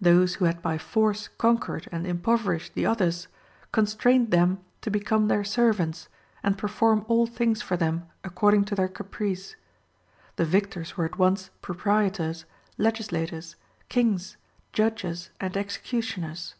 [0.00, 3.28] Those who had by force conquered and impoverished the others,
[3.72, 6.08] constrained them to become their servants,
[6.42, 9.56] and perform all things for them according to their caprice.
[10.36, 12.46] The victors were at once proprietors,
[12.78, 13.56] legislators,
[13.90, 14.38] kings,
[14.72, 16.54] judges, and executioners.